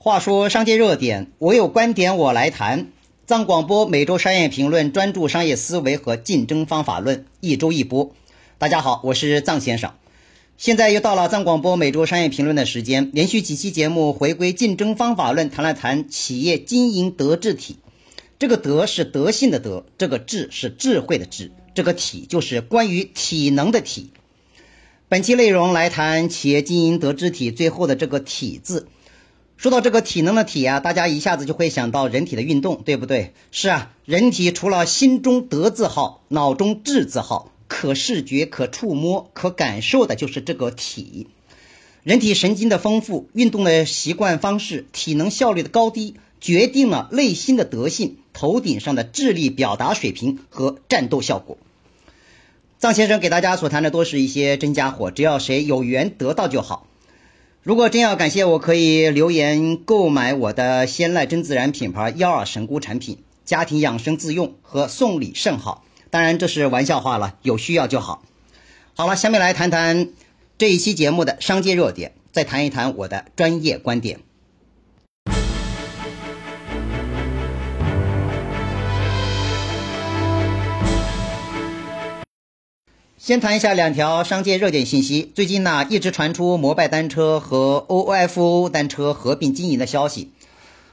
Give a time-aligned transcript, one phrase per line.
[0.00, 2.92] 话说商界热点，我有观点我来谈。
[3.26, 8.14] 藏广播每周商业评论，专注商业思维和竞争方法论，一周一播。
[8.58, 9.94] 大家好，我是藏先生。
[10.56, 17.78] 现在又到了藏广播每周商业评论的时间，连续几期节目回归竞争方法论，谈了谈企业经营德智体。
[18.38, 24.12] 这个德是德性的德，这个智是智慧的智，这个体就是关于体能的体。
[25.08, 28.86] 本期内容来谈企业经营德智体最后的这个体字。
[29.58, 33.34] 说到这个体能的体啊，大家一下子就会想到人体的运动，对不对？
[33.50, 37.52] 是啊，人体除了心中德字号，脑中智字号。
[37.66, 41.26] 可视觉、可触摸、可感受的，就是这个体。
[42.02, 51.58] 人体神经的丰富、运动的习惯方式、体能效率的高低，决定了内心的德性、头顶上的智力表达水平和战斗效果。
[52.78, 56.86] 藏先生给大家所谈的都是一些真家伙，只要谁有缘得到就好。
[57.62, 65.84] 如果真要感谢我，可以留言购买我的鲜籁真自然品牌幺二神菇产品，家庭养生自用和送礼甚好。
[66.08, 68.22] 当然，这是玩笑话了，有需要就好。
[68.94, 70.10] 好了，下面来谈谈
[70.56, 74.20] 这一期节目的商界热点，再谈一谈我的专业观点。
[83.28, 85.30] 先谈一下两条商界热点信息。
[85.34, 90.30] 最近呢，一直传出摩拜单车和 OFO 单车合并经营的消息，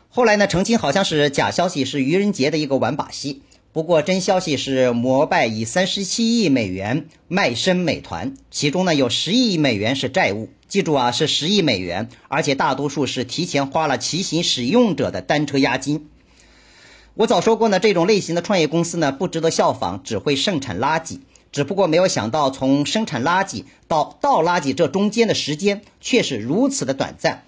[0.10, 3.42] 后来呢，澄清好像是假消息，是愚人节的一个玩把戏。
[3.72, 10.50] 不过，真消息是，摩拜以三十七亿美元卖身美团，其中呢有十亿美元是债务。
[10.68, 16.10] 记住啊，是十亿美元，而且大多数是提前花了骑行使用者的单车押金。
[17.14, 21.20] 我早说过呢，这种类型的创业公司呢不值得效仿，只会盛产垃圾。
[21.56, 27.46] 只不过没有想到，从生产垃圾到倒垃圾这中间的时间却是如此的短暂。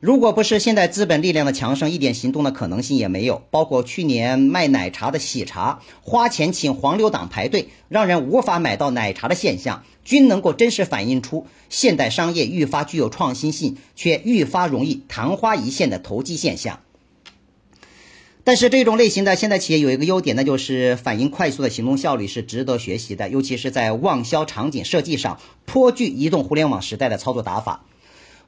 [0.00, 3.42] 如果不是现在资本力量的强盛，一点行动的可能性也没有。
[3.50, 16.80] 包括去年卖奶茶的喜茶，花钱请黄牛党排队，让人无法买到奶茶的现象，均能够真实反映出现代商业愈发具有创新性，却愈发容易昙花一现的投机现象。
[18.48, 27.84] 但是这种类型的现代企业有一个优点，那就是反应快速的行动效率是值得学习的，尤其是在旺销场景设计上，颇具移动互联网时代的操作打法。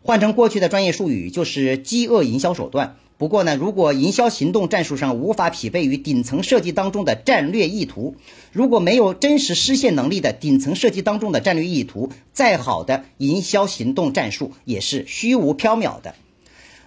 [0.02, 2.96] 换成过去的专业术语，就是饥饿营销手段。
[3.18, 8.16] 不过呢，如果营销行动战术上无法匹配于顶层设计当中的战略意图，
[8.52, 16.14] 如果没有真实实现能力的顶层设计当中的战略意图，再好的营销行动战术也是虚无缥缈的。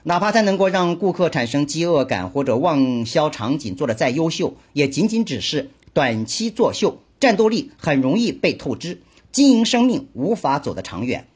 [0.06, 11.28] 哪怕它能够让顾客产生饥饿感，或者旺销场景做得再优秀，也仅仅只是短期作秀，战斗力很容易被透支，经营生命无法走得长远。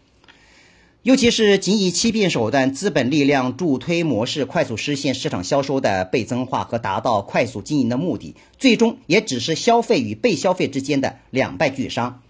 [1.02, 12.22] 尤其是仅以欺骗手段、资本力量助推模式快速实现市场销售的倍增化和达到快速经营的目的，最终也只是消费与被消费之间的两败俱伤。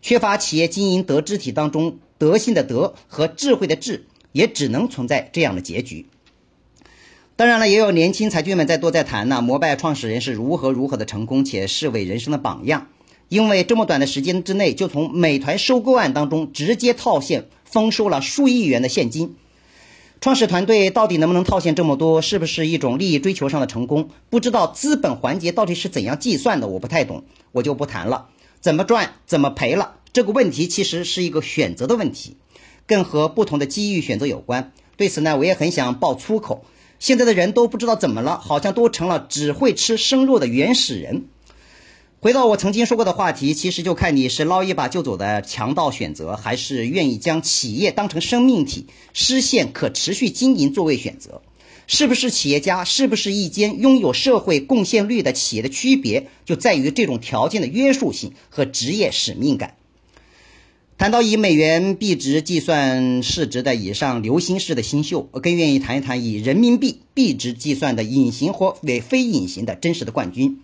[0.00, 6.06] 缺乏企业经营德智体当中德性的德和智慧的智，也只能存在这样的结局。
[7.36, 12.88] 当然了，也有年轻才俊们在多在谈呢，摩拜创始人是如何如何的成功，且视为人生的榜样。
[13.28, 17.48] 因为这么短的时间之内，就从美团收购案当中直接套现。
[17.64, 19.34] 丰收了数亿元的现金，
[20.20, 22.22] 创始团队到底能不能套现这么多？
[22.22, 24.08] 是不是一种利益追求上的成功？
[24.30, 28.28] 不知道资本环节到底是怎样计算的，我不太懂，我就不谈了。
[28.60, 29.96] 怎么赚，怎么赔了？
[30.12, 32.36] 这个问题其实是一个选择的问题，
[32.86, 34.72] 更和不同的机遇选择有关。
[34.96, 36.64] 对此呢，我也很想爆粗口。
[36.98, 41.24] 现在的人都不知道怎么了，好像都成了只会吃生肉的原始人。
[42.18, 51.42] 回到我曾经说过的话题，其实就看你是捞一把就走的强盗选择，还是愿意将企业当成生命体，实现可持续经营作为选择。
[51.86, 59.76] 是不是企业家，是不是一间拥有社会贡献率的企业的区别，就在于这种条件的约束性和职业使命感。
[60.98, 70.62] 谈到以美元币值计算市值的以上流星式的新秀，我更愿意谈一谈以人民币币值计算的隐形或非非隐形的真实的冠军。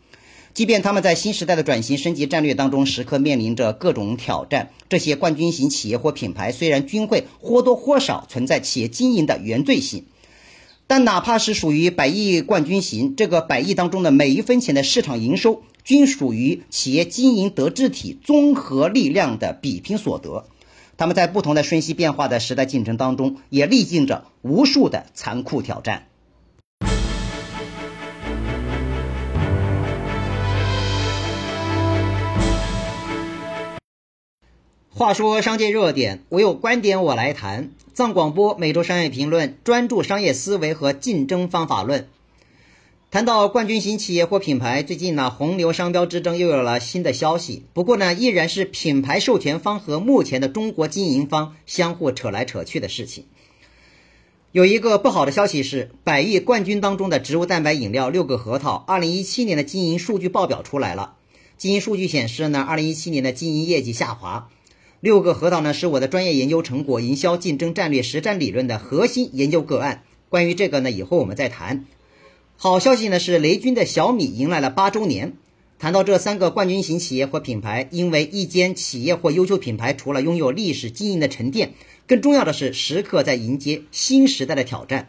[0.54, 10.06] 即便他们在新时代的转型升级战略当中时刻面临着各种挑战，这些冠军型企业或品牌虽然均会或多或少存在企业经营的原罪性，
[10.86, 20.44] 但哪怕是属于百亿冠军型，这个百亿当中的每一分钱的市场营收，均属于企业经营德智体综合力量的比拼所得。
[20.98, 26.08] 他们在不同的瞬息变化的时代进程当中，也历经着无数的残酷挑战。
[34.94, 37.70] 话说商界热点，我有观点我来谈。
[37.94, 42.08] 藏广播每周商业评论，专注商业思维和竞争方法论。
[43.10, 47.64] 谈到冠军型企业或品牌，最近呢，红牛商标之争又有了新的消息。
[47.74, 53.26] 不过呢，依然是品牌授权方和目前的中国经营方相互扯来扯去的事情。
[54.52, 61.16] 有一个不好的消息是，百亿冠军当中的植物蛋白饮料六个核桃，二零一七年的经营数据报表出来了。
[61.58, 64.48] 经营数据显示呢，二零一七年的经营业绩下滑。
[65.02, 70.04] 六个核桃呢，是我的专业研究成果——营销竞争战略实战理论的核心研究个案。
[70.28, 71.86] 关于这个呢，以后我们再谈。
[72.56, 75.32] 好消息呢是，雷军的小米迎来了八周年。
[75.80, 81.74] 谈到这三个冠军型企业或品牌，因为一间企业或优秀品牌，除了拥有历史经营的沉淀，
[82.06, 85.08] 更重要的是时刻在迎接新时代的挑战。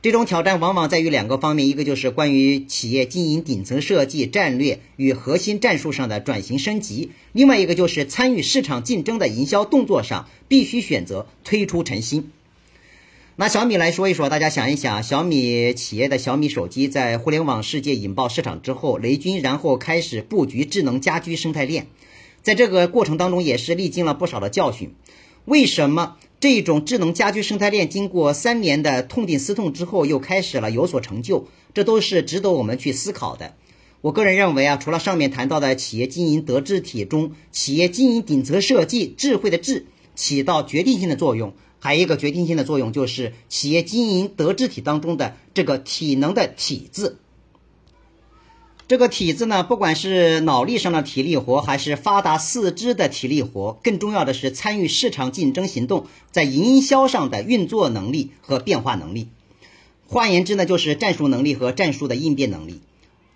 [0.00, 12.30] 这种挑战往往在于两个方面：一个就是关于企业经营顶层设计、战略与核心战术上的转型升级；另外一个就是参与市场竞争的营销动作上，必须选择推出诚新。
[13.34, 21.88] 拿小米来说一说，大家想一想，小米企业的小米手机在互联网世界引爆市场之后，雷军然后开始布局智能家居生态链，
[22.42, 24.94] 在这个过程当中也是历经了不少的教训。
[25.44, 31.48] 为什么这种智能家居生态链经过三年的痛定思痛之后又开始了有所成就？
[31.74, 33.56] 这都是值得我们去思考的。
[34.02, 41.54] 我个人认为啊，除了上面谈到的企业经营德智体中，企业经营顶层设计智慧的智起到决定性的作用。
[41.80, 47.18] 还有一个决定性的作用，就是企业经营德智体当中的这个体能的体字。
[48.88, 59.28] 这个体字呢，不管是脑力上的体力活，还是发达四肢的体力活，更重要的是参与市场竞争行动，在营销上的运作能力和变化能力。
[60.06, 62.80] 换言之呢，就是战术能力和战术的应变能力。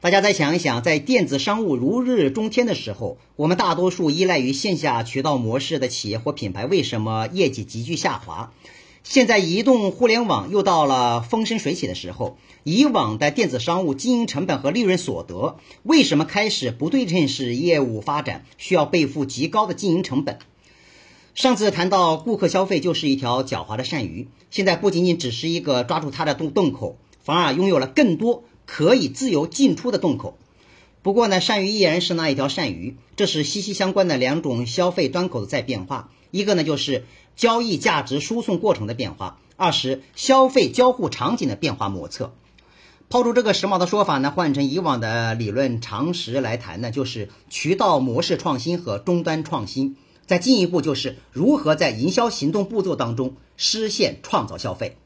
[0.01, 8.55] 大家再想一想，在电子商务如日中天的时候，我们大多数依赖于线下渠道模式的企业或品牌，为什么业绩急剧下滑？
[9.05, 20.39] 现在移动互联网又到了风生水起的时候，以往的电子商务经营成本和利润所得，为什么开始不对称式业务发展，需要背负极高的经营成本？
[21.35, 28.45] 上次谈到顾客消费就是一条狡猾的鳝鱼，现在不仅仅只是一个抓住它的洞洞口，反而拥有了更多。
[28.65, 30.39] 可以自由进出的洞口，
[31.03, 36.11] 不过呢，鳝鱼依然是那一条鳝鱼，这是息息相关的两种消费端口的在变化。
[36.31, 37.05] 一个呢就是
[37.37, 42.33] 交易价值输送过程的变化，二十消费交互场景的变化莫测。
[43.09, 49.97] 抛出这个时髦的说法呢，换成以往的理论常识来谈呢，就是渠道模式创新和终端创新。
[50.25, 54.97] 再进一步就是如何在营销行动步骤当中实现创造消费。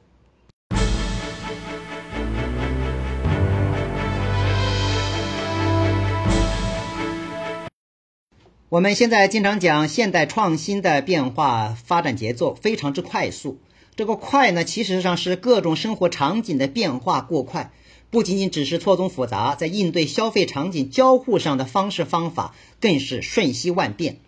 [8.68, 13.60] 我们现在经常讲现代创新的变化发展节奏非常之快速，
[13.94, 17.70] 这个快呢，其实上是各种生活场景的变化过快，
[18.10, 24.18] 不仅仅只是错综复杂，在应对消费场景交互上的方式方法更是瞬息万变。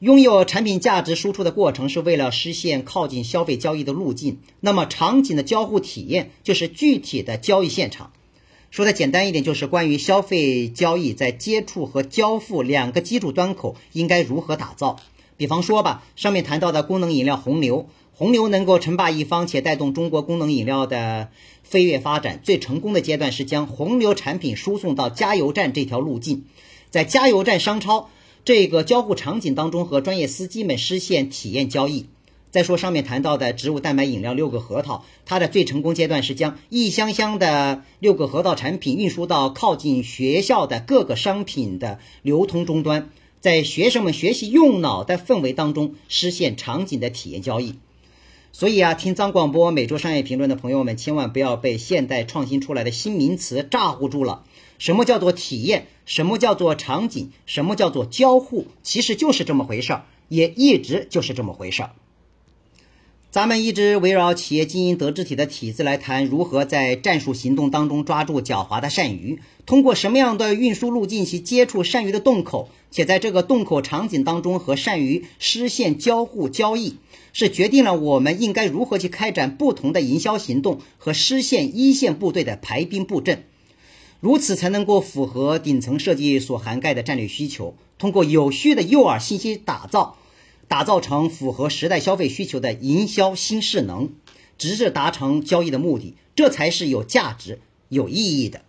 [0.00, 8.10] 拥有产品价值输出的过程是为了实现靠近消费交易的路径，那么场景的交互体验就是具体的交易现场。
[8.74, 14.96] 说的简单一点，就是关于消费交易在接触和交付两个基础端口应该如何打造。
[15.36, 21.28] 比方说吧，上面谈到的功能饮料红牛，红牛能够称霸一方且带动中国功能饮料的
[21.62, 26.46] 飞跃发展，最成功的阶段是将红牛产品输送到加油站这条路径，
[26.90, 28.10] 在加油站商超
[28.44, 32.06] 这个交互场景当中和专业司机们实现体验交易。
[32.54, 47.74] 再说上面谈到的植物蛋白饮料六个核桃，它的最成功阶段是将一箱箱的六个核桃产品运输到靠近学校的各个商品的流通终端，在学生们学习用脑的氛围当中实现场景的体验交易。
[48.52, 54.44] 所以啊，听张广播每周商业评论的朋友们，千万不要被现代创新出来的新名词咋呼住了。
[54.78, 55.88] 什么叫做体验？
[56.06, 57.32] 什么叫做场景？
[57.46, 58.68] 什么叫做交互？
[58.84, 61.90] 其实就是这么回事儿，也一直就是这么回事儿。
[63.34, 76.98] 咱们一直围绕企业经营德智体的体制来谈，如何在战术行动当中抓住狡猾的鳝鱼，通过什么样的运输路径去接触鳝鱼的洞口，且在这个洞口场景当中和鳝鱼实现交互交易，
[77.32, 83.42] 是决定了我们应该如何去开展不同的营销行动和实现一线部队的排兵布阵，
[84.20, 90.18] 如此才能够符合顶层设计所涵盖的战略需求，通过有序的诱饵信息打造。
[90.68, 94.10] 打造成符合时代消费需求的营销新势能，
[94.58, 98.62] 直至达成交易的目的，这才是有价值、有意义的。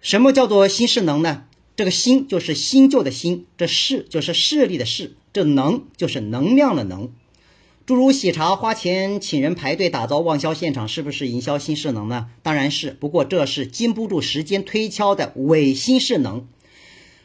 [0.00, 1.44] 什么叫做新势能呢？
[1.76, 7.12] 这个“新”就是新旧的“新”，这“势”就是势力的“势”，这“能”就是能量的“能”。
[7.86, 12.28] 诸如喜茶花钱请人排队打造旺销现场，是不是营销新势能呢？
[12.42, 16.46] 当然是，不过这是经不住时间推敲的伪新势能。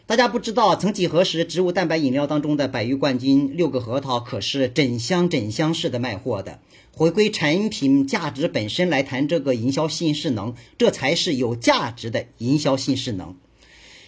[0.07, 6.59] 大家不知道，曾几何时，植物蛋白饮料当中的百誉冠军六个核桃可是整箱整箱式的卖货的。
[6.91, 13.35] 回归产品价值本身来谈这个营销新势能，这才是有价值的营销新势能。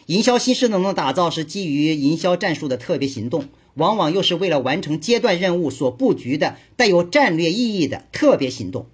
[0.06, 3.46] 营销新势能的打造是基于营销战术的特别行动。
[3.74, 8.86] 往往又是为了完成阶段任务所布局的带有战略意义的特别行动。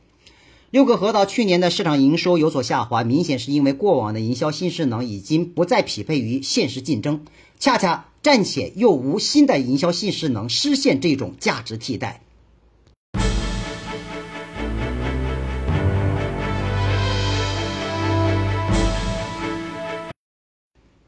[0.74, 7.26] 六个核桃去年的市场营收有所下滑，明显是因为过往的营销新势能已经不再匹配于现实竞争，
[7.60, 12.22] 恰恰暂且又无新的营销新势能实现这种价值替代。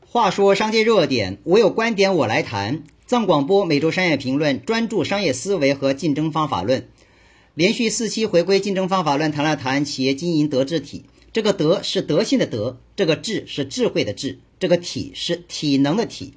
[0.06, 2.84] 话说商界热点，我有观点我来谈。
[3.08, 6.88] 藏广播每周商业评论，专注商业思维和竞争方法论。
[7.56, 11.04] 连续四期回归竞争方法论，谈了谈企业经营德智体。
[11.32, 16.34] 这个德是德性的德，这个智是智慧的智，这个体是体能的体。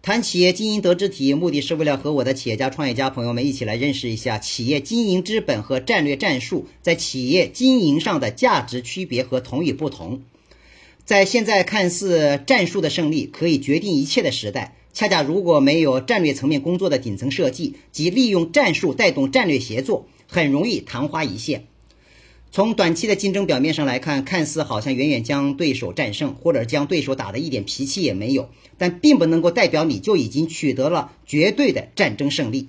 [0.00, 10.22] 谈企业经营德智体，目的是为了和我的企业家、创业家朋友们一起来认识一下企业经营之本和战略战术在企业经营上的价值区别和同与不同。
[11.04, 14.74] 在现在看似战术的胜利可以决定一切的时代。
[14.92, 21.66] 恰恰如果没有战略层面工作的顶层设计及利用战术带动战略协作，很容易昙花一现。
[22.52, 32.68] 从短期的竞争表面上来看，看似好像远远将对手战胜，或者将对手打得一点脾气也没有，但并不能够代表你就已经取得了绝对的战争胜利。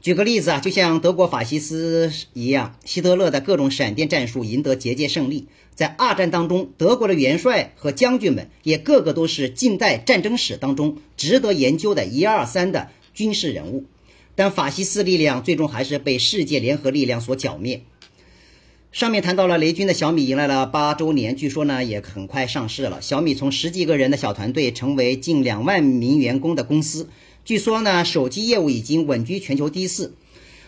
[0.00, 5.46] 举个例子啊，就像德国法西斯一样，希特勒的各种闪电战术赢得节节胜利。
[5.74, 13.84] 在二战当中，德国的元帅和将军们也个个都是近代战争史当中值得研究的一二三的军事人物。
[14.38, 17.82] 但法西斯力量最终还是被世界联合力量所剿灭。
[18.92, 23.02] 上面谈到了雷军的小米迎来了八周年，据说呢也很快上市了。
[23.02, 27.08] 小米从十几个人的小团队成为近两万名员工的公司。
[27.44, 30.14] 据说呢，手机业务已经稳居全球第四。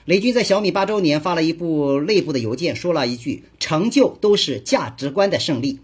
[0.05, 5.79] 雷军在小米八周年发了一部内部的邮件，说了一句：“成就都是价值观的胜利。”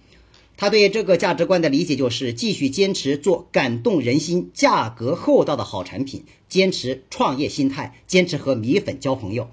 [0.57, 9.49] 他对这个价值观的理解就是继续坚持做感动人心、价格厚道的好产品，坚持创业心态，坚持和米粉交朋友。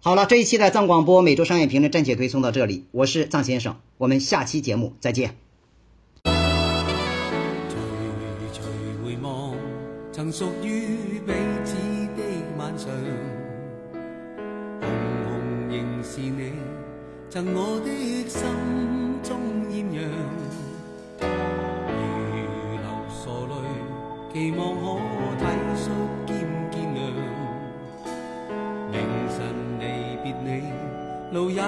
[0.00, 5.36] 好了，这一期的藏广播每周商业评论暂且推送到这里，我是藏先生，我们下期节目再见。
[10.12, 11.32] 曾属于彼
[11.64, 11.74] 此
[12.14, 12.22] 的
[12.58, 12.90] 晚上，
[14.80, 14.90] 红
[15.24, 16.52] 红仍是你，
[17.30, 17.88] 赠我的
[18.28, 18.44] 心
[19.92, 20.00] 如
[22.76, 23.54] 流傻泪，
[24.32, 24.82] 期望可
[25.38, 25.42] 体
[25.76, 25.84] 恤
[26.26, 26.28] 兼
[26.70, 26.98] 见谅。
[28.92, 28.94] 明
[29.28, 29.38] 晨
[29.78, 29.82] 离
[30.22, 30.48] 别你，
[31.32, 31.64] 路也许